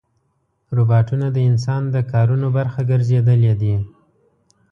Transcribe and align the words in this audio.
روباټونه 0.77 1.27
د 1.31 1.37
انسان 1.49 1.81
د 1.89 1.97
کارونو 2.11 2.47
برخه 2.57 2.81
ګرځېدلي 2.91 3.53
دي. 3.61 3.75